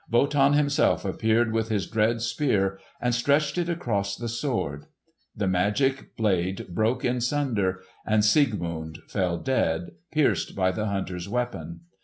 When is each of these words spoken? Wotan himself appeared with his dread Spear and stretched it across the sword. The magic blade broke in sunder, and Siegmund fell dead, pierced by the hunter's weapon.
Wotan 0.09 0.53
himself 0.53 1.05
appeared 1.05 1.51
with 1.51 1.69
his 1.69 1.85
dread 1.85 2.23
Spear 2.23 2.79
and 2.99 3.13
stretched 3.13 3.59
it 3.59 3.69
across 3.69 4.15
the 4.15 4.27
sword. 4.27 4.87
The 5.35 5.45
magic 5.47 6.17
blade 6.17 6.73
broke 6.73 7.05
in 7.05 7.21
sunder, 7.21 7.81
and 8.03 8.25
Siegmund 8.25 8.97
fell 9.07 9.37
dead, 9.37 9.91
pierced 10.11 10.55
by 10.55 10.71
the 10.71 10.87
hunter's 10.87 11.29
weapon. 11.29 11.81